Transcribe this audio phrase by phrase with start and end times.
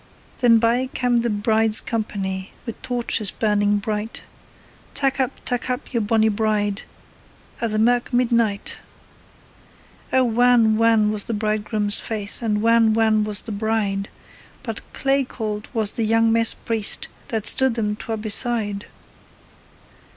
[0.39, 4.23] Then by cam' the bride's company Wi' torches burning bright.
[4.95, 6.81] 'Tak' up, tak' up your bonny bride
[7.61, 8.79] A' in the mirk midnight!'
[10.11, 14.09] Oh, wan, wan was the bridegroom's face And wan, wan was the bride,
[14.63, 18.87] But clay cauld was the young mess priest That stood them twa beside!